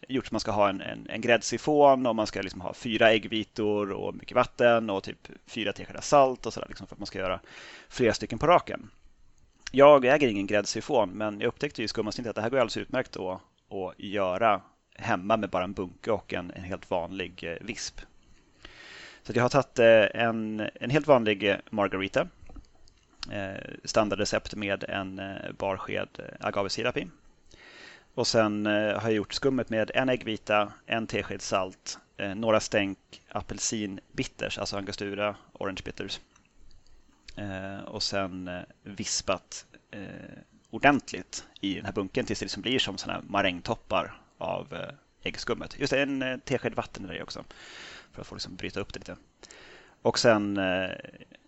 [0.08, 3.12] gjort så man ska ha en, en, en gräddsifon och man ska liksom ha fyra
[3.12, 7.08] äggvitor och mycket vatten och typ fyra teskedar salt och sådär liksom för att man
[7.08, 7.40] ska göra
[7.90, 8.90] flera stycken på raken.
[9.72, 12.78] Jag äger ingen gräddsifon men jag upptäckte ju i skumavsnittet att det här går alldeles
[12.78, 13.42] utmärkt att,
[13.72, 14.62] att göra
[14.96, 18.02] hemma med bara en bunke och en, en helt vanlig eh, visp.
[19.24, 22.28] Så jag har tagit eh, en, en helt vanlig eh, margarita
[23.84, 25.22] standardrecept med en
[25.58, 26.08] barsked
[26.40, 27.08] agavesirap i.
[28.16, 32.60] Och sen eh, har jag gjort skummet med en äggvita, en tesked salt, eh, några
[32.60, 32.98] stänk
[33.30, 36.20] apelsinbitters, alltså angostura orange bitters.
[37.36, 38.50] Eh, och sen
[38.84, 39.66] vispat
[40.70, 44.78] ordentligt i den här bunken tills det liksom blir som sådana marängtoppar av
[45.24, 45.80] äggskummet.
[45.80, 47.44] Just det, en tesked vatten där också
[48.12, 49.16] för att få liksom bryta upp det lite.
[50.02, 50.90] Och sen eh,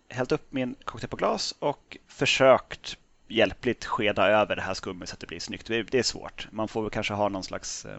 [0.08, 2.98] hällt upp min cocktail på glas och försökt
[3.28, 5.66] hjälpligt skeda över det här skummet så att det blir snyggt.
[5.66, 6.48] Det är svårt.
[6.50, 7.98] Man får väl kanske ha någon slags eh,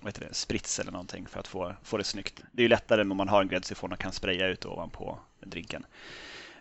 [0.00, 2.42] vad heter det, sprits eller någonting för att få, få det snyggt.
[2.52, 5.86] Det är ju lättare om man har en gräddsifon och kan spraya ut ovanpå drinken.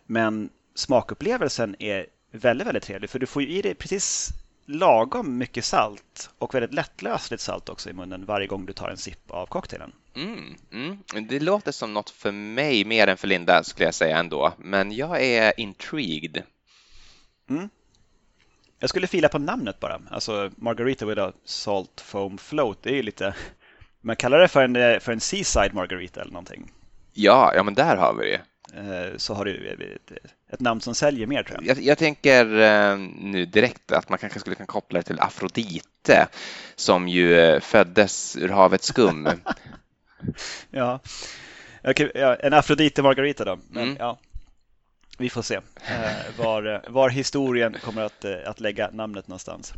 [0.05, 4.29] Men smakupplevelsen är väldigt, väldigt trevlig för du får ju i dig precis
[4.65, 8.97] lagom mycket salt och väldigt lättlösligt salt också i munnen varje gång du tar en
[8.97, 9.91] sipp av cocktailen.
[10.15, 11.27] Mm, mm.
[11.27, 14.91] Det låter som något för mig mer än för Linda skulle jag säga ändå, men
[14.91, 16.43] jag är intrigued.
[17.49, 17.69] Mm.
[18.85, 22.95] Jag skulle fila på namnet bara, alltså Margarita with a salt foam float, det är
[22.95, 23.35] ju lite,
[24.01, 26.71] man kallar det för en, för en seaside margarita eller någonting.
[27.13, 28.41] Ja, ja men där har vi det.
[28.79, 29.77] Eh, så har du
[30.51, 31.77] ett namn som säljer mer tror jag.
[31.77, 36.27] Jag, jag tänker eh, nu direkt att man kanske skulle kunna koppla det till Afrodite
[36.75, 39.29] som ju eh, föddes ur havets skum.
[40.69, 40.99] ja.
[41.83, 43.59] Okay, ja, en Afrodite Margarita då.
[43.69, 43.97] Men, mm.
[43.99, 44.19] ja,
[45.17, 45.59] vi får se
[46.37, 49.73] var, var historien kommer att, att lägga namnet någonstans.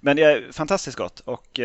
[0.00, 1.60] Men det är fantastiskt gott och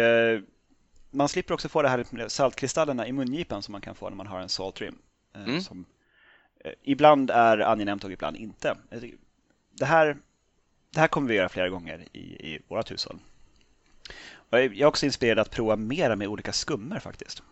[1.12, 4.28] man slipper också få det här saltkristallerna i mungipan som man kan få när man
[4.28, 4.98] har en salt rim.
[5.36, 5.62] Mm.
[5.62, 5.86] Som
[6.64, 8.78] Eh, ibland är angenämt och ibland inte.
[9.72, 10.18] Det här,
[10.90, 13.20] det här kommer vi göra flera gånger i, i vårt hushåll.
[14.50, 17.44] Jag är också inspirerad att prova mera med olika skummor faktiskt.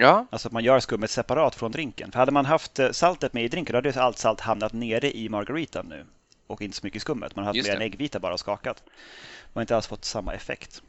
[0.00, 0.26] Ja.
[0.30, 2.12] Alltså att man gör skummet separat från drinken.
[2.12, 5.16] För hade man haft eh, saltet med i drinken då hade allt salt hamnat nere
[5.16, 6.06] i margaritan nu
[6.46, 7.36] och inte så mycket skummet.
[7.36, 8.82] Man hade haft mer en äggvita bara och skakat.
[8.86, 10.82] Man har inte alls fått samma effekt.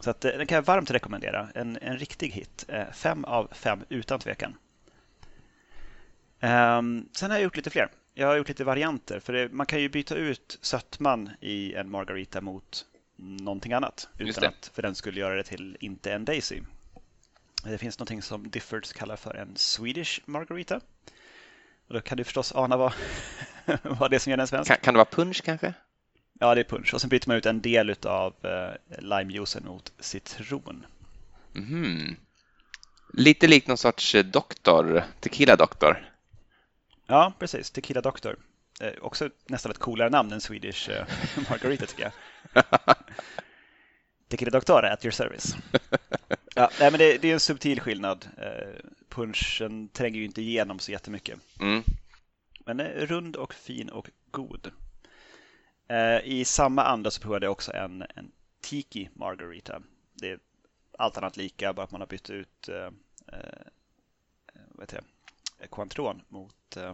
[0.00, 1.48] Så att, eh, den kan jag varmt rekommendera.
[1.54, 2.66] En, en riktig hit.
[2.92, 4.56] Fem av fem utan tvekan.
[6.40, 7.88] Um, sen har jag gjort lite fler.
[8.14, 9.20] Jag har gjort lite varianter.
[9.20, 12.86] För det, man kan ju byta ut sötman i en margarita mot
[13.16, 14.08] någonting annat.
[14.18, 16.60] Utan att för den skulle göra det till inte en Daisy.
[17.64, 20.80] Det finns någonting som Diffords kallar för en Swedish margarita.
[21.88, 22.92] Och då kan du förstås ana vad,
[23.82, 24.68] vad det är som gör den svensk.
[24.68, 25.74] Kan, kan, det vara punch kanske?
[26.40, 26.94] Ja, det är punch.
[26.94, 30.86] Och sen byter man ut en del av uh, limejuicen mot citron.
[31.56, 32.16] Mm.
[33.12, 36.14] Lite likt någon sorts eh, doktor, tequila doktor.
[37.06, 37.70] Ja, precis.
[37.70, 38.36] Tequila Doctor.
[38.80, 41.06] Eh, också nästan ett coolare namn än Swedish eh,
[41.50, 42.64] Margarita tycker jag.
[44.36, 45.56] Doctor at your service.
[46.56, 48.28] Ja, nej, men det, det, är en subtil skillnad.
[48.38, 51.38] Eh, punchen tränger ju inte igenom så jättemycket.
[51.60, 51.82] Mm.
[52.58, 54.70] Men eh, rund och fin och god.
[55.88, 59.82] Eh, I samma anda så provade jag också en, en Tiki Margarita.
[60.14, 60.38] Det är
[60.98, 62.90] allt annat lika, bara att man har bytt ut eh,
[64.74, 65.00] vad heter
[65.58, 65.66] det?
[65.66, 66.92] Cointreau mot eh,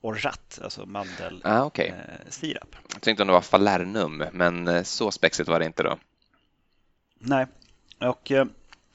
[0.00, 1.40] orjat, alltså mandelsirap.
[1.44, 1.86] Ah, okay.
[1.86, 2.54] eh,
[2.92, 5.98] Jag tänkte om det var falernum, men så spexigt var det inte då.
[7.22, 7.46] Nej,
[7.98, 8.46] och eh,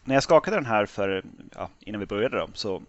[0.03, 1.23] när jag skakade den här för,
[1.55, 2.81] ja, innan vi började då, så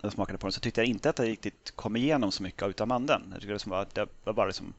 [0.00, 2.68] jag smakade på den så tyckte jag inte att det riktigt kom igenom så mycket
[2.68, 3.22] utav mandeln.
[3.30, 4.74] Jag tyckte det var, det var bara liksom,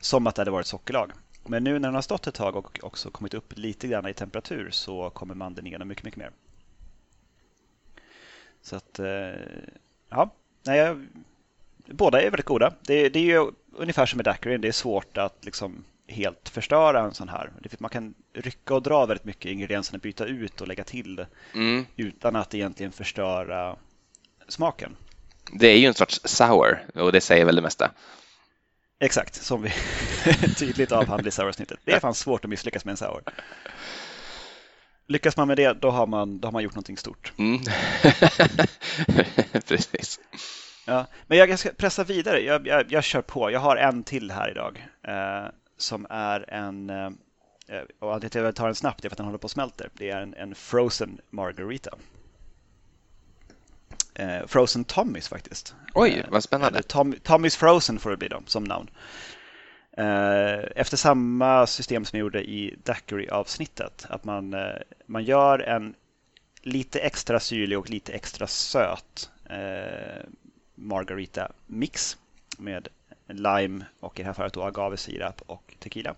[0.00, 1.12] som att det hade varit sockerlag.
[1.46, 4.14] Men nu när den har stått ett tag och också kommit upp lite grann i
[4.14, 6.30] temperatur så kommer mandeln igenom mycket, mycket mer.
[8.62, 9.34] Så att, eh,
[10.08, 10.30] ja,
[10.62, 11.06] nej, jag,
[11.76, 12.72] båda är väldigt goda.
[12.80, 17.00] Det, det är ju ungefär som med daiquirin, det är svårt att liksom helt förstöra
[17.00, 17.52] en sån här.
[17.78, 21.86] Man kan rycka och dra väldigt mycket ingredienserna, byta ut och lägga till mm.
[21.96, 23.76] utan att egentligen förstöra
[24.48, 24.96] smaken.
[25.52, 27.90] Det är ju en sorts sour och det säger väl det mesta.
[28.98, 29.72] Exakt, som vi
[30.58, 31.78] tydligt avhandlar i sour-snittet.
[31.84, 33.22] Det är fan svårt att misslyckas med en sour
[35.06, 37.32] lyckas man med det, då har man, då har man gjort någonting stort.
[37.38, 37.60] Mm.
[39.68, 40.20] Precis.
[40.86, 42.40] Ja, men jag ska pressa vidare.
[42.40, 43.50] Jag, jag, jag, kör på.
[43.50, 47.10] Jag har en till här idag eh, som är en eh,
[47.98, 49.84] och att jag tar den snabbt är för att den håller på att smälta.
[49.92, 51.90] Det är en, en frozen margarita.
[54.14, 55.74] Eh, frozen Tommys faktiskt.
[55.94, 56.82] Oj, vad spännande.
[56.82, 58.90] Tom, Tommys Frozen får det bli då, som namn.
[59.96, 64.06] Eh, efter samma system som jag gjorde i Daiquiri-avsnittet.
[64.08, 65.94] Att man, eh, man gör en
[66.62, 70.24] lite extra syrlig och lite extra söt eh,
[70.74, 72.16] margarita-mix
[72.58, 72.88] med
[73.28, 76.14] lime och i det här fallet då agavesirap och tequila.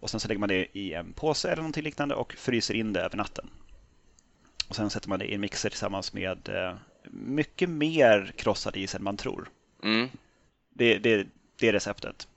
[0.00, 2.92] Och sen så lägger man det i en påse eller någonting liknande och fryser in
[2.92, 3.50] det över natten.
[4.68, 6.48] Och sen sätter man det i en mixer tillsammans med
[7.10, 9.48] mycket mer krossad is än man tror.
[9.82, 10.08] Mm.
[10.74, 11.26] Det, det,
[11.58, 12.28] det är receptet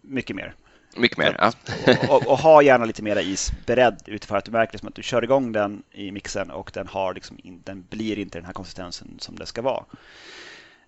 [0.00, 0.54] mycket mer.
[0.96, 1.52] Mycket mer, ja.
[1.86, 4.94] och, och, och, ha gärna lite mera is beredd utifrån att du märker liksom att
[4.94, 8.44] du kör igång den i mixen och den, har liksom in, den blir inte den
[8.44, 9.84] här konsistensen som det ska vara.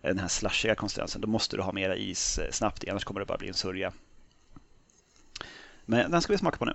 [0.05, 1.21] Den här slashiga konsistensen.
[1.21, 3.93] Då måste du ha mera is eh, snabbt, annars kommer det bara bli en sörja.
[5.85, 6.75] Men den ska vi smaka på nu.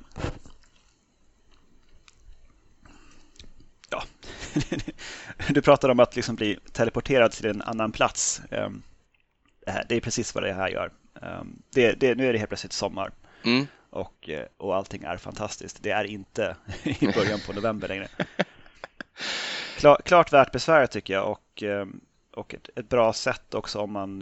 [3.89, 4.03] Ja,
[5.49, 8.41] du pratade om att liksom bli teleporterad till en annan plats.
[8.51, 8.83] Ehm,
[9.87, 10.91] det är precis vad det här gör.
[11.21, 13.11] Ehm, det, det, nu är det helt plötsligt sommar
[13.43, 13.67] mm.
[13.89, 15.83] och, eh, och allting är fantastiskt.
[15.83, 18.07] Det är inte i början på november längre.
[19.77, 22.01] Klar, klart värt besväret tycker jag och, ehm,
[22.33, 24.21] och ett, ett, bra sätt också om man,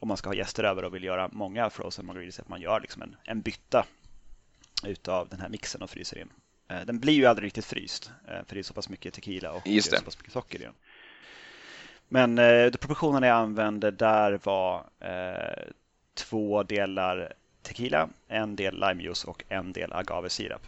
[0.00, 2.80] om man ska ha gäster över och vill göra många frozen margaritas, att man gör
[2.80, 3.86] liksom en, en bytta
[4.84, 6.30] utav den här mixen och fryser in.
[6.68, 9.52] Eh, den blir ju aldrig riktigt fryst eh, för det är så pass mycket tequila
[9.52, 9.98] och Just det.
[9.98, 10.74] så pass mycket socker i den.
[12.08, 15.72] Men eh, proportionerna jag använde där var eh,
[16.14, 17.32] två delar
[17.62, 20.62] tequila, en del limejuice och en del agavesirap.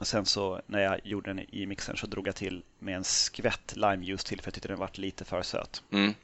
[0.00, 3.04] Och sen så när jag gjorde den i mixern så drog jag till med en
[3.04, 5.82] skvätt limejuice till för jag tyckte den var lite för söt.
[5.92, 6.14] Mm.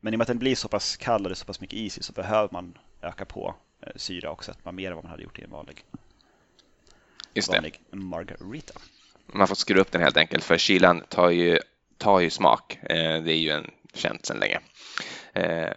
[0.00, 1.60] Men i och med att den blir så pass kall och det är så pass
[1.60, 5.04] mycket is i så behöver man öka på eh, syra och sätta mer än vad
[5.04, 5.84] man hade gjort i en vanlig.
[7.34, 7.96] Just vanlig det.
[7.96, 8.80] margarita.
[9.26, 11.58] Man får skruva upp den helt enkelt för kylan tar ju,
[11.98, 12.78] tar ju smak.
[12.82, 14.60] Eh, det är ju en känt sedan länge.
[15.36, 15.72] Eh,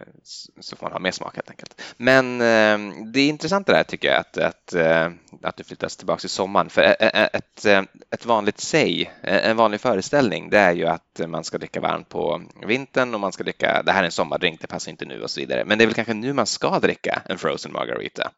[0.60, 1.82] så får man ha mer smak helt enkelt.
[1.98, 5.10] Men eh, det är intressant det där tycker jag att, att, eh,
[5.44, 6.70] att du flyttas tillbaka till sommaren.
[6.70, 7.66] För ett,
[8.12, 12.42] ett vanligt säg, en vanlig föreställning, det är ju att man ska dricka varmt på
[12.68, 15.30] vintern och man ska dricka, det här är en sommardrink, det passar inte nu och
[15.30, 15.66] så vidare.
[15.66, 18.32] Men det är väl kanske nu man ska dricka en frozen margarita.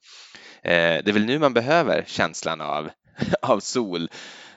[0.63, 2.89] Det är väl nu man behöver känslan av
[3.41, 4.09] av sol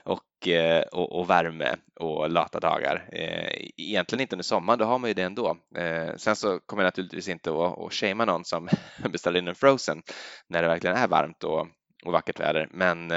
[0.05, 3.09] och, eh, och, och, värme och lata dagar.
[3.11, 5.57] Eh, egentligen inte under sommaren, då har man ju det ändå.
[5.75, 8.69] Eh, sen så kommer jag naturligtvis inte att, att shamea någon som
[9.09, 10.03] beställer in en frozen
[10.47, 11.67] när det verkligen är varmt och,
[12.05, 12.67] och vackert väder.
[12.71, 13.07] Men,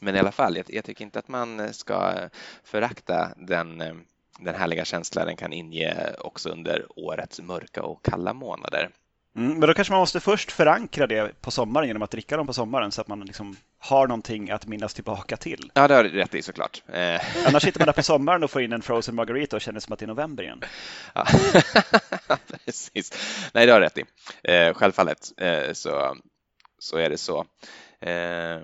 [0.00, 2.14] men i alla fall, jag, jag tycker inte att man ska
[2.64, 3.82] förakta den
[4.38, 8.90] den härliga känsla den kan inge också under årets mörka och kalla månader.
[9.36, 12.46] Mm, men då kanske man måste först förankra det på sommaren genom att dricka dem
[12.46, 15.70] på sommaren så att man liksom har någonting att minnas tillbaka till.
[15.74, 16.82] Ja, det har du rätt i såklart.
[16.88, 17.20] Eh.
[17.46, 19.92] Annars sitter man där på sommaren och får in en frozen margarita och känner som
[19.92, 20.60] att det är november igen.
[21.14, 21.26] Ja.
[22.64, 23.12] Precis.
[23.52, 24.04] Nej, det har du rätt i.
[24.42, 26.16] Eh, självfallet eh, så,
[26.78, 27.46] så är det så.
[28.00, 28.62] Eh,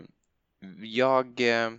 [0.82, 1.70] jag, eh,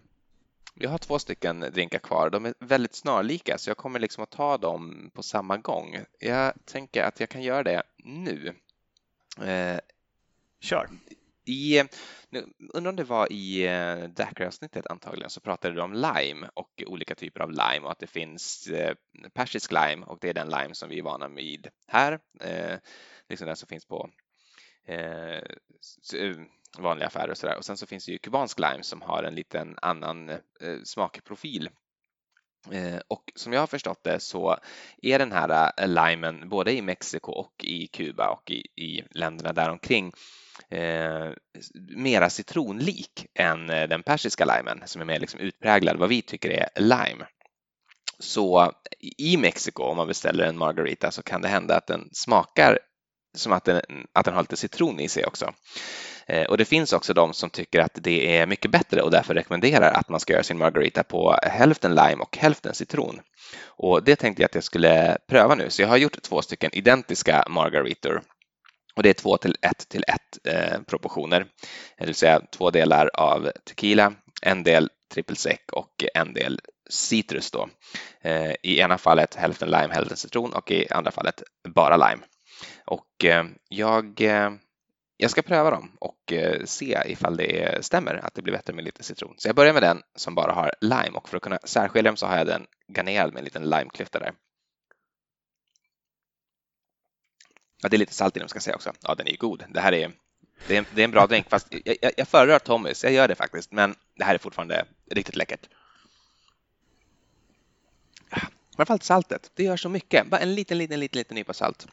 [0.74, 2.30] jag har två stycken drinkar kvar.
[2.30, 6.00] De är väldigt snarlika så jag kommer liksom att ta dem på samma gång.
[6.20, 8.54] Jag tänker att jag kan göra det nu.
[9.44, 9.80] Eh,
[10.60, 10.90] Kör.
[11.46, 11.84] I,
[12.30, 16.84] nu, undrar om det var i eh, Daiquiri-avsnittet antagligen så pratade du om lime och
[16.88, 18.96] olika typer av lime och att det finns eh,
[19.34, 22.78] persisk lime och det är den lime som vi är vana vid här, eh,
[23.30, 24.10] liksom den som finns på
[24.88, 25.42] eh,
[26.78, 27.58] vanliga affärer och sådär.
[27.58, 30.40] Och sen så finns det ju kubansk lime som har en liten annan eh,
[30.84, 31.70] smakprofil
[32.72, 34.58] eh, och som jag har förstått det så
[35.02, 39.54] är den här eh, limen både i Mexiko och i Kuba och i, i länderna
[39.54, 40.12] däromkring
[40.70, 41.30] eh,
[41.96, 46.50] mera citronlik än eh, den persiska limen som är mer liksom utpräglad vad vi tycker
[46.50, 47.26] är lime.
[48.20, 48.72] Så
[49.18, 52.80] i Mexiko om man beställer en margarita så kan det hända att den smakar
[53.38, 53.82] som att den,
[54.14, 55.54] att den har lite citron i sig också.
[56.28, 59.34] Eh, och det finns också de som tycker att det är mycket bättre och därför
[59.34, 63.20] rekommenderar att man ska göra sin margarita på hälften lime och hälften citron.
[63.66, 66.76] Och det tänkte jag att jag skulle pröva nu, så jag har gjort två stycken
[66.76, 68.22] identiska margaritor
[68.96, 71.46] och det är två till ett till ett eh, proportioner,
[71.98, 77.70] det vill säga två delar av tequila, en del trippelsec och en del citrus då.
[78.22, 82.24] Eh, I ena fallet hälften lime, hälften citron och i andra fallet bara lime.
[82.86, 84.52] Och eh, jag eh,
[85.22, 88.84] jag ska pröva dem och eh, se ifall det stämmer att det blir bättre med
[88.84, 89.36] lite citron.
[89.38, 92.18] Så jag börjar med den som bara har lime och för att kunna särskilja dem
[92.18, 94.32] så har jag den garnerad med en liten limeklyfta där.
[97.82, 98.94] Ja, det är lite salt i den ska jag säga också.
[99.02, 99.64] Ja, den är ju god.
[99.70, 100.12] Det här är,
[100.68, 103.14] det är, en, det är en bra drink, fast jag, jag, jag föredrar Tommys, jag
[103.14, 105.70] gör det faktiskt, men det här är fortfarande riktigt läckert.
[108.76, 110.28] Framförallt saltet, det gör så mycket.
[110.28, 111.88] Bara en liten, liten, liten, liten nypa salt.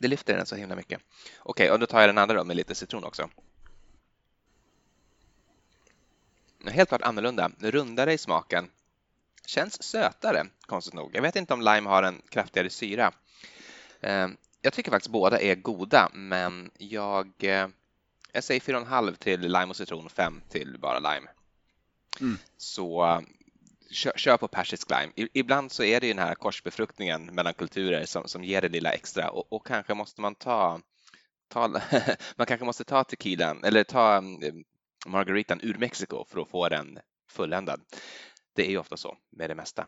[0.00, 1.00] Det lyfter den så himla mycket.
[1.38, 3.30] Okej, okay, och då tar jag den andra då med lite citron också.
[6.66, 8.70] Helt klart annorlunda, rundare i smaken.
[9.46, 11.10] Känns sötare, konstigt nog.
[11.16, 13.12] Jag vet inte om lime har en kraftigare syra.
[14.00, 17.68] Ehm, jag tycker faktiskt båda är goda, men jag, eh,
[18.32, 21.28] jag säger 4,5 till lime och citron, 5 till bara lime.
[22.20, 22.38] Mm.
[22.56, 23.22] Så
[23.90, 25.28] kör, kör, på persisk lime.
[25.32, 28.92] Ibland så är det ju den här korsbefruktningen mellan kulturer som, som ger det lilla
[28.92, 30.80] extra och, och kanske måste man ta,
[31.48, 31.68] ta
[32.36, 34.64] man kanske måste ta tequilan eller ta um,
[35.06, 36.98] margaritan ur Mexiko för att få den
[37.30, 37.80] fulländad.
[38.54, 39.86] Det är ju ofta så med det mesta.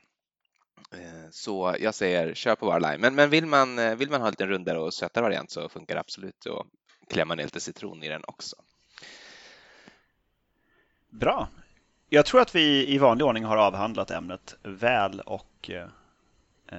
[0.93, 2.99] Eh, så jag säger kör på bara lime.
[2.99, 5.95] Men, men vill, man, eh, vill man ha lite rundare och sötare variant så funkar
[5.95, 6.67] det absolut att
[7.09, 8.57] klämma ner lite citron i den också.
[11.11, 11.49] Bra.
[12.09, 16.79] Jag tror att vi i vanlig ordning har avhandlat ämnet väl och, eh,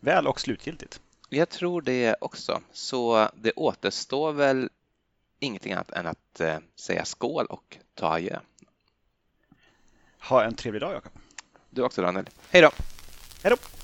[0.00, 1.00] väl och slutgiltigt.
[1.28, 4.70] Jag tror det också, så det återstår väl
[5.38, 8.38] ingenting annat än att eh, säga skål och ta adjö.
[10.28, 11.12] Ha en trevlig dag, Jakob.
[11.76, 12.26] Du också, Daniel.
[12.50, 12.70] Hej då!
[13.42, 13.75] Hej då!